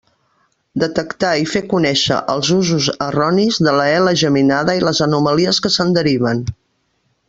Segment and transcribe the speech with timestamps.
[0.83, 5.77] Detectar i fer conèixer els usos erronis de la ela geminada i les anomalies que
[5.79, 6.47] se'n deriven.